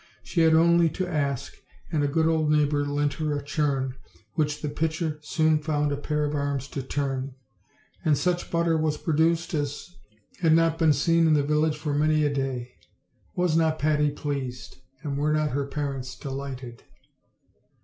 She 0.23 0.41
had 0.41 0.55
only 0.55 0.89
to 0.97 1.05
ask, 1.07 1.53
and 1.91 2.03
a 2.03 2.07
good 2.07 2.25
old 2.25 2.49
neighbor 2.49 2.83
lent 2.87 3.13
her 3.13 3.37
a 3.37 3.43
churn, 3.43 3.93
which 4.33 4.63
the 4.63 4.67
pitcher 4.69 5.19
soon 5.21 5.59
found 5.61 5.91
a 5.91 5.95
pair 5.95 6.25
of 6.25 6.33
arms 6.33 6.67
to 6.69 6.81
turn; 6.81 7.35
and 8.03 8.17
such 8.17 8.49
butter 8.49 8.75
was 8.75 8.97
produced 8.97 9.53
as 9.53 9.91
24 9.91 9.93
OLD, 9.93 9.99
OLD 9.99 9.99
FAIRY 9.99 10.25
TALES. 10.31 10.41
had 10.41 10.53
not 10.71 10.79
been 10.79 10.93
seen 10.93 11.27
in 11.27 11.33
the 11.35 11.43
village 11.43 11.77
for 11.77 11.93
many 11.93 12.23
a 12.23 12.33
day. 12.33 12.73
Was 13.35 13.55
not 13.55 13.77
Patty 13.77 14.09
pleased, 14.09 14.77
and 15.03 15.19
were 15.19 15.33
not 15.33 15.51
her 15.51 15.67
parents 15.67 16.17
delighted? 16.17 16.81